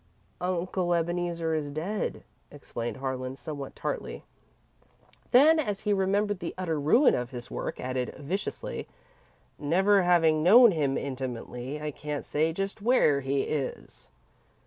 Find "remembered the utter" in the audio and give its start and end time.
5.93-6.79